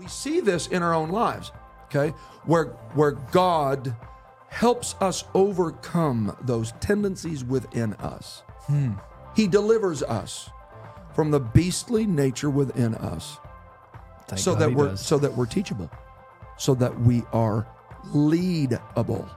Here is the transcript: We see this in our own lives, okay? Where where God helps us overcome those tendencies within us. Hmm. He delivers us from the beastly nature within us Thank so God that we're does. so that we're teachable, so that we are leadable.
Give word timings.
We 0.00 0.08
see 0.08 0.40
this 0.40 0.66
in 0.66 0.82
our 0.82 0.94
own 0.94 1.10
lives, 1.10 1.52
okay? 1.84 2.14
Where 2.46 2.68
where 2.94 3.10
God 3.10 3.94
helps 4.48 4.94
us 4.98 5.24
overcome 5.34 6.34
those 6.40 6.72
tendencies 6.80 7.44
within 7.44 7.92
us. 7.94 8.42
Hmm. 8.62 8.92
He 9.36 9.46
delivers 9.46 10.02
us 10.02 10.48
from 11.14 11.30
the 11.30 11.38
beastly 11.38 12.06
nature 12.06 12.48
within 12.48 12.94
us 12.94 13.36
Thank 14.26 14.40
so 14.40 14.52
God 14.52 14.60
that 14.60 14.72
we're 14.72 14.88
does. 14.88 15.04
so 15.04 15.18
that 15.18 15.36
we're 15.36 15.44
teachable, 15.44 15.90
so 16.56 16.74
that 16.76 16.98
we 17.00 17.22
are 17.34 17.66
leadable. 18.06 19.28